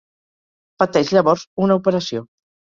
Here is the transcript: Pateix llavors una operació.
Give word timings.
Pateix 0.85 1.13
llavors 1.17 1.45
una 1.69 1.81
operació. 1.85 2.27